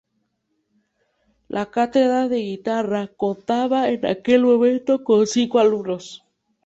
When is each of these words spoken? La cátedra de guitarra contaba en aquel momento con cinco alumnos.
La 1.47 1.69
cátedra 1.69 2.27
de 2.27 2.37
guitarra 2.39 3.05
contaba 3.15 3.87
en 3.89 4.03
aquel 4.07 4.41
momento 4.45 5.03
con 5.03 5.27
cinco 5.27 5.59
alumnos. 5.59 6.25